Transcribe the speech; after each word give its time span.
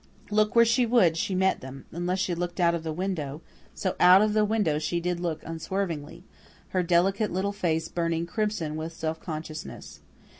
Look 0.31 0.55
where 0.55 0.65
she 0.65 0.87
would, 0.87 1.15
she 1.15 1.35
met 1.35 1.61
them, 1.61 1.85
unless 1.91 2.17
she 2.17 2.33
looked 2.33 2.59
out 2.59 2.73
of 2.73 2.81
the 2.81 2.91
window; 2.91 3.41
so 3.75 3.95
out 3.99 4.23
of 4.23 4.33
the 4.33 4.43
window 4.43 4.79
she 4.79 4.99
did 4.99 5.19
look 5.19 5.43
unswervingly, 5.43 6.23
her 6.69 6.81
delicate 6.81 7.31
little 7.31 7.53
face 7.53 7.87
burning 7.87 8.25
crimson 8.25 8.75
with 8.77 8.93
self 8.93 9.19
consciousness. 9.19 9.99